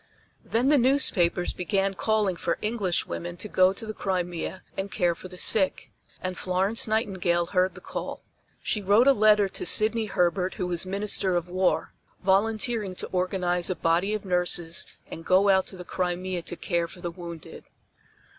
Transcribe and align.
Then 0.43 0.69
the 0.69 0.79
newspapers 0.79 1.53
began 1.53 1.93
calling 1.93 2.35
for 2.35 2.57
English 2.63 3.05
women 3.05 3.37
to 3.37 3.47
go 3.47 3.71
to 3.71 3.85
the 3.85 3.93
Crimea 3.93 4.63
and 4.75 4.91
care 4.91 5.13
for 5.13 5.27
the 5.27 5.37
sick, 5.37 5.91
and 6.23 6.35
Florence 6.35 6.87
Nightingale 6.87 7.45
heard 7.45 7.75
the 7.75 7.81
call. 7.81 8.23
She 8.63 8.81
wrote 8.81 9.05
a 9.05 9.13
letter 9.13 9.47
to 9.49 9.63
Sydney 9.63 10.07
Herbert 10.07 10.55
who 10.55 10.65
was 10.65 10.87
Minister 10.87 11.35
of 11.35 11.49
War, 11.49 11.93
volunteering 12.23 12.95
to 12.95 13.07
organize 13.11 13.69
a 13.69 13.75
body 13.75 14.15
of 14.15 14.25
nurses 14.25 14.87
and 15.11 15.23
go 15.23 15.49
out 15.49 15.67
to 15.67 15.77
the 15.77 15.85
Crimea 15.85 16.41
to 16.41 16.55
care 16.55 16.87
for 16.87 16.99
the 16.99 17.11
wounded. 17.11 17.65